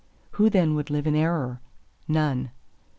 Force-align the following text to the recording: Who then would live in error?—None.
Who 0.31 0.49
then 0.49 0.73
would 0.73 0.89
live 0.89 1.05
in 1.05 1.13
error?—None. 1.15 2.49